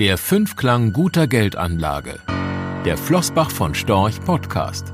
[0.00, 2.18] Der Fünfklang guter Geldanlage.
[2.84, 4.92] Der Flossbach von Storch Podcast.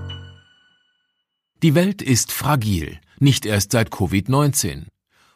[1.62, 4.88] Die Welt ist fragil, nicht erst seit Covid-19.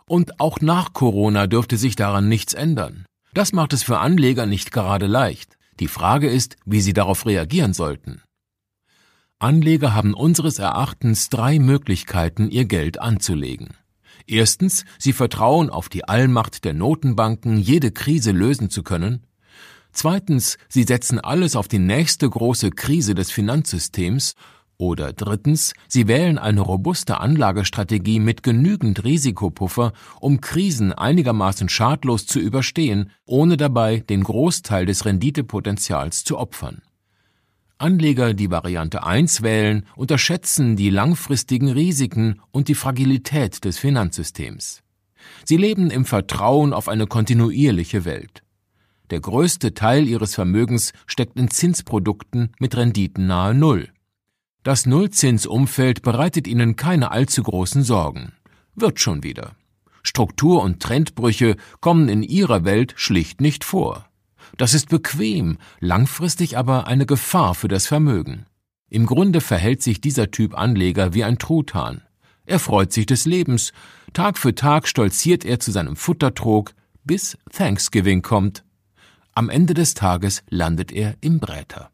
[0.05, 3.07] Und auch nach Corona dürfte sich daran nichts ändern.
[3.33, 5.57] Das macht es für Anleger nicht gerade leicht.
[5.81, 8.21] Die Frage ist, wie sie darauf reagieren sollten.
[9.39, 13.71] Anleger haben unseres Erachtens drei Möglichkeiten, ihr Geld anzulegen.
[14.27, 19.27] Erstens, sie vertrauen auf die Allmacht der Notenbanken, jede Krise lösen zu können.
[19.95, 24.35] Zweitens, sie setzen alles auf die nächste große Krise des Finanzsystems.
[24.77, 32.41] Oder drittens, sie wählen eine robuste Anlagestrategie mit genügend Risikopuffer, um Krisen einigermaßen schadlos zu
[32.41, 36.83] überstehen, ohne dabei den Großteil des Renditepotenzials zu opfern.
[37.79, 44.83] Anleger, die Variante 1 wählen, unterschätzen die langfristigen Risiken und die Fragilität des Finanzsystems.
[45.45, 48.44] Sie leben im Vertrauen auf eine kontinuierliche Welt.
[49.11, 53.91] Der größte Teil ihres Vermögens steckt in Zinsprodukten mit Renditen nahe Null.
[54.63, 58.33] Das Nullzinsumfeld bereitet ihnen keine allzu großen Sorgen.
[58.75, 59.57] Wird schon wieder.
[60.03, 64.09] Struktur- und Trendbrüche kommen in ihrer Welt schlicht nicht vor.
[64.57, 68.47] Das ist bequem, langfristig aber eine Gefahr für das Vermögen.
[68.89, 72.03] Im Grunde verhält sich dieser Typ Anleger wie ein Truthahn.
[72.47, 73.73] Er freut sich des Lebens.
[74.13, 78.65] Tag für Tag stolziert er zu seinem Futtertrog, bis Thanksgiving kommt
[79.35, 81.91] am Ende des Tages landet er im Bräter.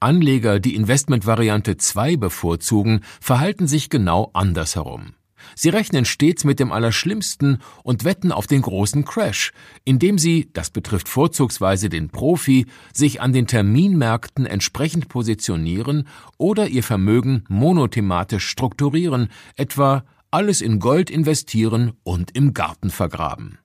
[0.00, 5.14] Anleger, die Investmentvariante 2 bevorzugen, verhalten sich genau andersherum.
[5.54, 9.52] Sie rechnen stets mit dem Allerschlimmsten und wetten auf den großen Crash,
[9.84, 16.82] indem sie, das betrifft vorzugsweise den Profi, sich an den Terminmärkten entsprechend positionieren oder ihr
[16.82, 23.58] Vermögen monothematisch strukturieren, etwa alles in Gold investieren und im Garten vergraben.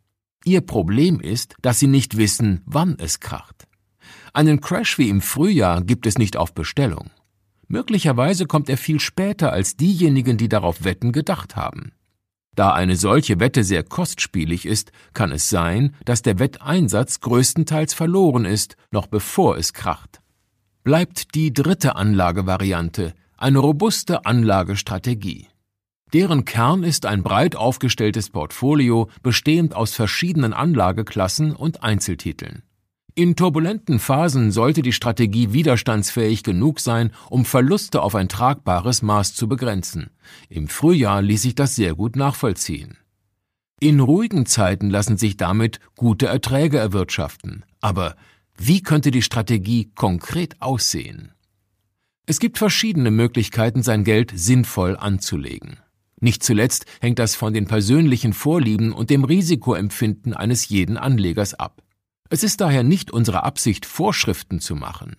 [0.45, 3.67] Ihr Problem ist, dass sie nicht wissen, wann es kracht.
[4.33, 7.11] Einen Crash wie im Frühjahr gibt es nicht auf Bestellung.
[7.67, 11.93] Möglicherweise kommt er viel später, als diejenigen, die darauf wetten, gedacht haben.
[12.55, 18.45] Da eine solche Wette sehr kostspielig ist, kann es sein, dass der Wetteinsatz größtenteils verloren
[18.45, 20.21] ist, noch bevor es kracht.
[20.83, 25.48] Bleibt die dritte Anlagevariante, eine robuste Anlagestrategie.
[26.14, 32.62] Deren Kern ist ein breit aufgestelltes Portfolio, bestehend aus verschiedenen Anlageklassen und Einzeltiteln.
[33.16, 39.36] In turbulenten Phasen sollte die Strategie widerstandsfähig genug sein, um Verluste auf ein tragbares Maß
[39.36, 40.10] zu begrenzen.
[40.50, 42.98] Im Frühjahr ließ sich das sehr gut nachvollziehen.
[43.80, 47.66] In ruhigen Zeiten lassen sich damit gute Erträge erwirtschaften.
[47.82, 48.16] Aber
[48.58, 51.34] wie könnte die Strategie konkret aussehen?
[52.26, 55.83] Es gibt verschiedene Möglichkeiten, sein Geld sinnvoll anzulegen.
[56.23, 61.84] Nicht zuletzt hängt das von den persönlichen Vorlieben und dem Risikoempfinden eines jeden Anlegers ab.
[62.30, 65.17] Es ist daher nicht unsere Absicht, Vorschriften zu machen.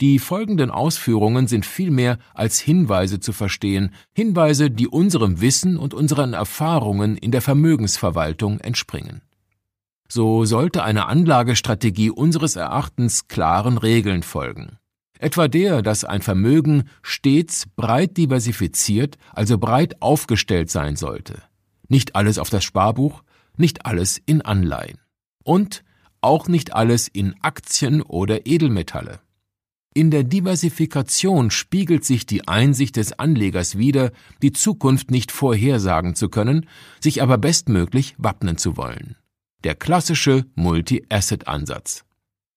[0.00, 6.32] Die folgenden Ausführungen sind vielmehr als Hinweise zu verstehen, Hinweise, die unserem Wissen und unseren
[6.32, 9.20] Erfahrungen in der Vermögensverwaltung entspringen.
[10.08, 14.78] So sollte eine Anlagestrategie unseres Erachtens klaren Regeln folgen
[15.18, 21.42] etwa der, dass ein Vermögen stets breit diversifiziert, also breit aufgestellt sein sollte.
[21.88, 23.22] Nicht alles auf das Sparbuch,
[23.56, 24.98] nicht alles in Anleihen.
[25.44, 25.84] Und
[26.20, 29.20] auch nicht alles in Aktien oder Edelmetalle.
[29.94, 34.12] In der Diversifikation spiegelt sich die Einsicht des Anlegers wider,
[34.42, 36.68] die Zukunft nicht vorhersagen zu können,
[37.00, 39.16] sich aber bestmöglich wappnen zu wollen.
[39.64, 42.04] Der klassische Multi-Asset-Ansatz.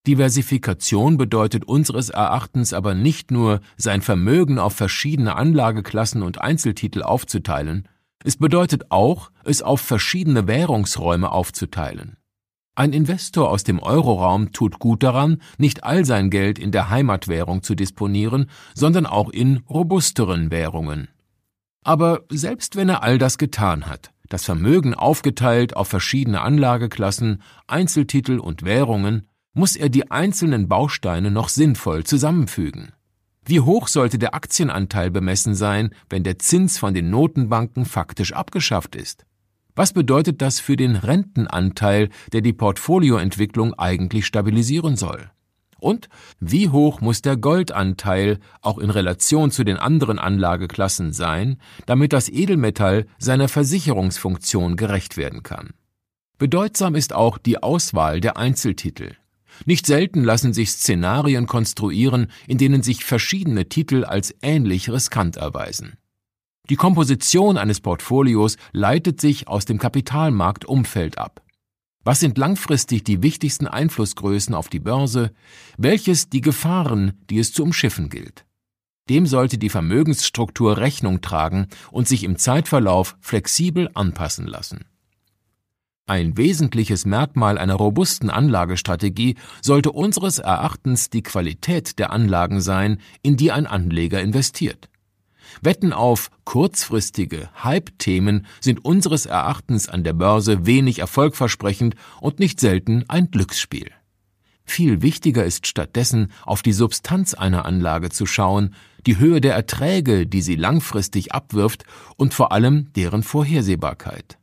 [0.07, 7.87] Diversifikation bedeutet unseres Erachtens aber nicht nur, sein Vermögen auf verschiedene Anlageklassen und Einzeltitel aufzuteilen,
[8.23, 12.17] es bedeutet auch, es auf verschiedene Währungsräume aufzuteilen.
[12.75, 17.63] Ein Investor aus dem Euroraum tut gut daran, nicht all sein Geld in der Heimatwährung
[17.63, 21.09] zu disponieren, sondern auch in robusteren Währungen.
[21.83, 28.39] Aber selbst wenn er all das getan hat, das Vermögen aufgeteilt auf verschiedene Anlageklassen, Einzeltitel
[28.39, 32.93] und Währungen, muss er die einzelnen Bausteine noch sinnvoll zusammenfügen.
[33.43, 38.95] Wie hoch sollte der Aktienanteil bemessen sein, wenn der Zins von den Notenbanken faktisch abgeschafft
[38.95, 39.25] ist?
[39.75, 45.31] Was bedeutet das für den Rentenanteil, der die Portfolioentwicklung eigentlich stabilisieren soll?
[45.79, 46.09] Und
[46.39, 51.57] wie hoch muss der Goldanteil auch in Relation zu den anderen Anlageklassen sein,
[51.87, 55.71] damit das Edelmetall seiner Versicherungsfunktion gerecht werden kann?
[56.37, 59.15] Bedeutsam ist auch die Auswahl der Einzeltitel.
[59.65, 65.97] Nicht selten lassen sich Szenarien konstruieren, in denen sich verschiedene Titel als ähnlich riskant erweisen.
[66.69, 71.43] Die Komposition eines Portfolios leitet sich aus dem Kapitalmarktumfeld ab.
[72.03, 75.31] Was sind langfristig die wichtigsten Einflussgrößen auf die Börse?
[75.77, 78.45] Welches die Gefahren, die es zu umschiffen gilt?
[79.09, 84.85] Dem sollte die Vermögensstruktur Rechnung tragen und sich im Zeitverlauf flexibel anpassen lassen.
[86.07, 93.37] Ein wesentliches Merkmal einer robusten Anlagestrategie sollte unseres Erachtens die Qualität der Anlagen sein, in
[93.37, 94.89] die ein Anleger investiert.
[95.61, 103.05] Wetten auf kurzfristige Hype-Themen sind unseres Erachtens an der Börse wenig erfolgversprechend und nicht selten
[103.07, 103.91] ein Glücksspiel.
[104.65, 108.73] Viel wichtiger ist stattdessen, auf die Substanz einer Anlage zu schauen,
[109.05, 111.83] die Höhe der Erträge, die sie langfristig abwirft
[112.15, 114.37] und vor allem deren Vorhersehbarkeit.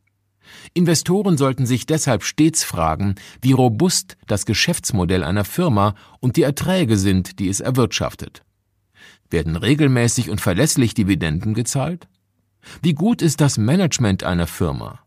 [0.73, 6.97] Investoren sollten sich deshalb stets fragen, wie robust das Geschäftsmodell einer Firma und die Erträge
[6.97, 8.43] sind, die es erwirtschaftet.
[9.29, 12.07] Werden regelmäßig und verlässlich Dividenden gezahlt?
[12.81, 14.99] Wie gut ist das Management einer Firma?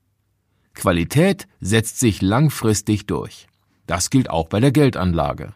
[0.75, 3.47] Qualität setzt sich langfristig durch.
[3.87, 5.55] Das gilt auch bei der Geldanlage.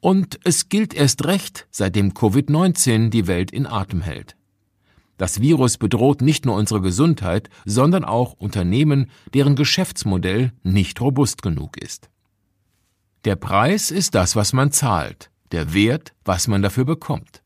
[0.00, 4.36] Und es gilt erst recht, seitdem Covid-19 die Welt in Atem hält.
[5.16, 11.78] Das Virus bedroht nicht nur unsere Gesundheit, sondern auch Unternehmen, deren Geschäftsmodell nicht robust genug
[11.78, 12.10] ist.
[13.24, 17.42] Der Preis ist das, was man zahlt, der Wert, was man dafür bekommt.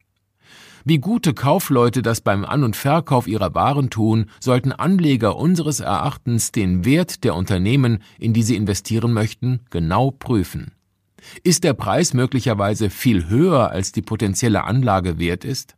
[0.84, 6.52] Wie gute Kaufleute das beim An- und Verkauf ihrer Waren tun, sollten Anleger unseres Erachtens
[6.52, 10.72] den Wert der Unternehmen, in die sie investieren möchten, genau prüfen.
[11.44, 15.76] Ist der Preis möglicherweise viel höher, als die potenzielle Anlage wert ist?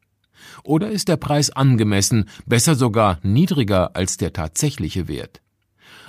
[0.64, 5.40] Oder ist der Preis angemessen, besser sogar niedriger als der tatsächliche Wert?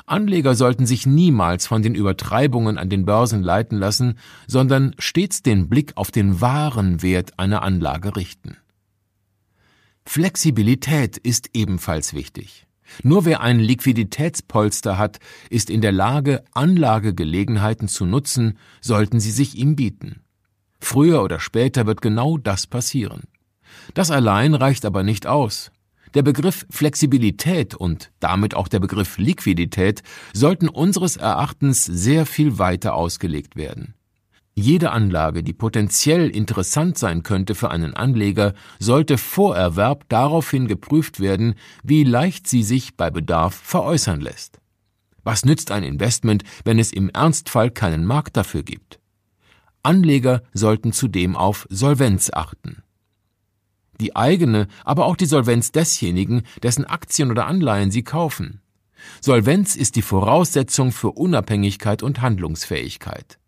[0.06, 5.69] Anleger sollten sich niemals von den Übertreibungen an den Börsen leiten lassen, sondern stets den
[5.69, 8.57] Blick auf den wahren Wert einer Anlage richten.
[10.06, 12.68] Flexibilität ist ebenfalls wichtig.
[13.01, 15.19] Nur wer ein Liquiditätspolster hat,
[15.50, 20.21] ist in der Lage, Anlagegelegenheiten zu nutzen, sollten sie sich ihm bieten.
[20.79, 23.24] Früher oder später wird genau das passieren.
[23.93, 25.71] Das allein reicht aber nicht aus.
[26.13, 32.93] Der Begriff Flexibilität und damit auch der Begriff Liquidität sollten unseres Erachtens sehr viel weiter
[32.93, 33.95] ausgelegt werden.
[34.53, 41.19] Jede Anlage, die potenziell interessant sein könnte für einen Anleger, sollte vor Erwerb daraufhin geprüft
[41.19, 44.59] werden, wie leicht sie sich bei Bedarf veräußern lässt.
[45.23, 48.99] Was nützt ein Investment, wenn es im Ernstfall keinen Markt dafür gibt?
[49.81, 52.83] Anleger sollten zudem auf Solvenz achten
[53.99, 58.61] die eigene, aber auch die Solvenz desjenigen, dessen Aktien oder Anleihen sie kaufen.
[59.21, 63.39] Solvenz ist die Voraussetzung für Unabhängigkeit und Handlungsfähigkeit.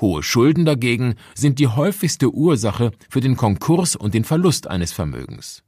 [0.00, 5.62] Hohe Schulden dagegen sind die häufigste Ursache für den Konkurs und den Verlust eines Vermögens.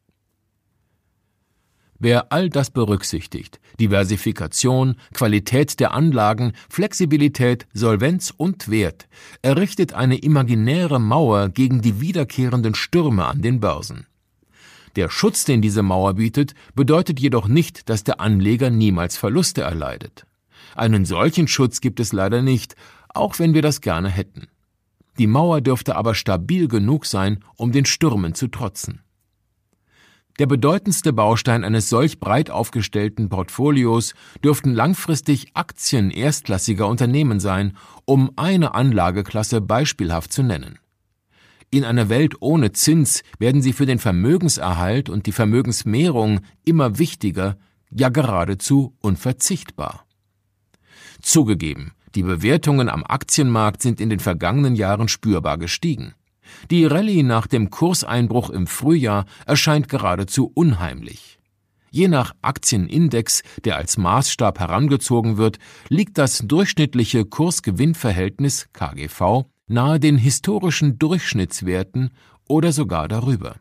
[1.98, 9.08] Wer all das berücksichtigt, Diversifikation, Qualität der Anlagen, Flexibilität, Solvenz und Wert,
[9.40, 14.06] errichtet eine imaginäre Mauer gegen die wiederkehrenden Stürme an den Börsen.
[14.96, 20.26] Der Schutz, den diese Mauer bietet, bedeutet jedoch nicht, dass der Anleger niemals Verluste erleidet.
[20.74, 22.76] Einen solchen Schutz gibt es leider nicht,
[23.08, 24.48] auch wenn wir das gerne hätten.
[25.18, 29.02] Die Mauer dürfte aber stabil genug sein, um den Stürmen zu trotzen.
[30.38, 34.14] Der bedeutendste Baustein eines solch breit aufgestellten Portfolios
[34.44, 40.78] dürften langfristig Aktien erstklassiger Unternehmen sein, um eine Anlageklasse beispielhaft zu nennen.
[41.70, 47.56] In einer Welt ohne Zins werden sie für den Vermögenserhalt und die Vermögensmehrung immer wichtiger,
[47.90, 50.06] ja geradezu unverzichtbar.
[51.20, 56.14] Zugegeben, die Bewertungen am Aktienmarkt sind in den vergangenen Jahren spürbar gestiegen.
[56.70, 61.38] Die Rallye nach dem Kurseinbruch im Frühjahr erscheint geradezu unheimlich.
[61.90, 65.58] Je nach Aktienindex, der als Maßstab herangezogen wird,
[65.88, 72.10] liegt das durchschnittliche Kursgewinnverhältnis KGV nahe den historischen Durchschnittswerten
[72.48, 73.56] oder sogar darüber.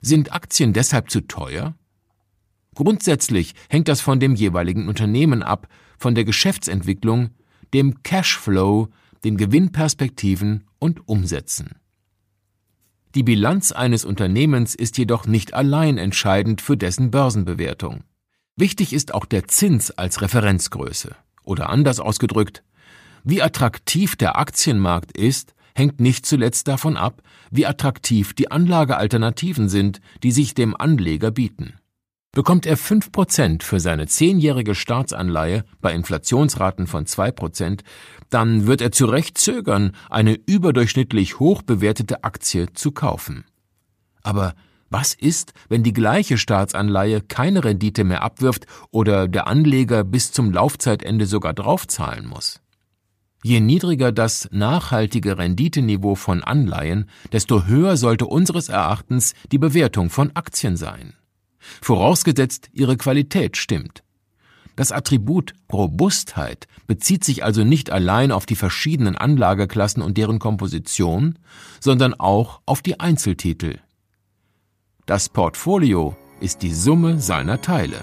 [0.00, 1.74] Sind Aktien deshalb zu teuer?
[2.74, 7.30] Grundsätzlich hängt das von dem jeweiligen Unternehmen ab, von der Geschäftsentwicklung,
[7.72, 8.88] dem Cashflow,
[9.22, 11.76] den Gewinnperspektiven und Umsätzen.
[13.14, 18.02] Die Bilanz eines Unternehmens ist jedoch nicht allein entscheidend für dessen Börsenbewertung.
[18.56, 21.14] Wichtig ist auch der Zins als Referenzgröße.
[21.44, 22.64] Oder anders ausgedrückt,
[23.24, 30.00] wie attraktiv der Aktienmarkt ist, hängt nicht zuletzt davon ab, wie attraktiv die Anlagealternativen sind,
[30.22, 31.74] die sich dem Anleger bieten.
[32.32, 37.80] Bekommt er 5% für seine zehnjährige Staatsanleihe bei Inflationsraten von 2%,
[38.28, 43.44] dann wird er zu Recht zögern, eine überdurchschnittlich hoch bewertete Aktie zu kaufen.
[44.22, 44.54] Aber
[44.90, 50.52] was ist, wenn die gleiche Staatsanleihe keine Rendite mehr abwirft oder der Anleger bis zum
[50.52, 52.63] Laufzeitende sogar draufzahlen muss?
[53.46, 60.34] Je niedriger das nachhaltige Renditeniveau von Anleihen, desto höher sollte unseres Erachtens die Bewertung von
[60.34, 61.12] Aktien sein.
[61.82, 64.02] Vorausgesetzt, ihre Qualität stimmt.
[64.76, 71.38] Das Attribut Robustheit bezieht sich also nicht allein auf die verschiedenen Anlageklassen und deren Komposition,
[71.80, 73.78] sondern auch auf die Einzeltitel.
[75.04, 78.02] Das Portfolio ist die Summe seiner Teile.